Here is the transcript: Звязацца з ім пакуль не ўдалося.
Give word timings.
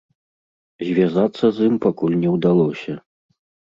Звязацца 0.87 1.45
з 1.59 1.71
ім 1.71 1.79
пакуль 1.87 2.19
не 2.25 2.29
ўдалося. 2.35 3.01